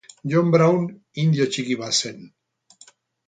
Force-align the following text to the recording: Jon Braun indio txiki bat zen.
Jon 0.29 0.47
Braun 0.55 0.87
indio 1.25 1.47
txiki 1.55 1.77
bat 1.83 1.97
zen. 1.99 2.25